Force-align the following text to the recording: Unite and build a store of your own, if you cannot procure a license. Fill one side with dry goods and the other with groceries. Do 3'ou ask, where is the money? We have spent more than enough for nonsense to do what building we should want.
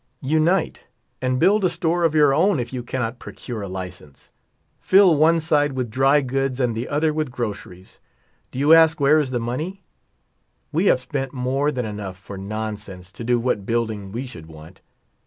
Unite 0.23 0.85
and 1.21 1.39
build 1.39 1.63
a 1.63 1.69
store 1.69 2.03
of 2.03 2.15
your 2.15 2.33
own, 2.33 2.59
if 2.59 2.73
you 2.73 2.81
cannot 2.81 3.19
procure 3.19 3.61
a 3.61 3.67
license. 3.67 4.31
Fill 4.79 5.15
one 5.15 5.39
side 5.39 5.73
with 5.73 5.91
dry 5.91 6.21
goods 6.21 6.59
and 6.59 6.73
the 6.75 6.89
other 6.89 7.13
with 7.13 7.29
groceries. 7.29 7.99
Do 8.49 8.57
3'ou 8.57 8.75
ask, 8.75 8.99
where 8.99 9.19
is 9.19 9.29
the 9.29 9.39
money? 9.39 9.83
We 10.71 10.87
have 10.87 11.01
spent 11.01 11.33
more 11.33 11.71
than 11.71 11.85
enough 11.85 12.17
for 12.17 12.35
nonsense 12.35 13.11
to 13.11 13.23
do 13.23 13.39
what 13.39 13.63
building 13.67 14.11
we 14.11 14.25
should 14.25 14.47
want. 14.47 14.81